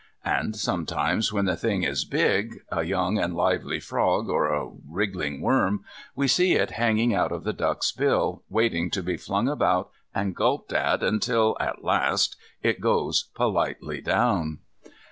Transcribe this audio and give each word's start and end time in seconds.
And 0.25 0.55
sometimes 0.55 1.31
when 1.31 1.45
the 1.45 1.55
thing 1.55 1.83
is 1.83 2.05
big, 2.05 2.61
a 2.71 2.81
young 2.81 3.19
and 3.19 3.35
lively 3.35 3.79
frog, 3.79 4.29
or 4.29 4.47
a 4.51 4.71
wriggling 4.89 5.41
worm, 5.41 5.83
we 6.15 6.27
see 6.27 6.53
it 6.53 6.71
hanging 6.71 7.13
out 7.13 7.31
of 7.31 7.43
the 7.43 7.53
duck's 7.53 7.91
bill, 7.91 8.41
waiting 8.49 8.89
to 8.89 9.03
be 9.03 9.15
flung 9.15 9.47
about, 9.47 9.91
and 10.15 10.35
gulped 10.35 10.73
at, 10.73 11.03
until, 11.03 11.55
at 11.59 11.83
last, 11.83 12.35
it 12.63 12.81
goes 12.81 13.29
politely 13.35 14.01
down. 14.01 14.61